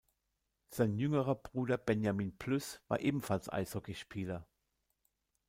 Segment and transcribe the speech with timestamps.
[0.69, 4.47] Sein jüngerer Bruder Benjamin Plüss war ebenfalls Eishockeyspieler.